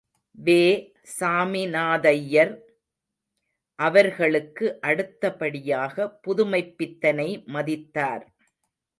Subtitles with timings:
[0.37, 0.61] வே.
[1.15, 2.53] சாமிநாதையர்
[3.79, 8.25] அவர்களுக்கு அடுத்தபடியாக புதுமைப்பித்தனை மதித்தார்!